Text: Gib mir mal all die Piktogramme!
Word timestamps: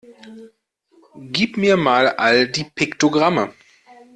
Gib 1.31 1.57
mir 1.57 1.77
mal 1.77 2.07
all 2.07 2.47
die 2.47 2.63
Piktogramme! 2.63 3.53